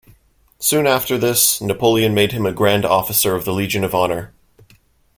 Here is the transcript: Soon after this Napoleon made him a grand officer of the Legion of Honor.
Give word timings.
Soon 0.57 0.87
after 0.87 1.15
this 1.15 1.61
Napoleon 1.61 2.15
made 2.15 2.31
him 2.31 2.47
a 2.47 2.51
grand 2.51 2.85
officer 2.85 3.35
of 3.35 3.45
the 3.45 3.53
Legion 3.53 3.83
of 3.83 3.93
Honor. 3.93 4.33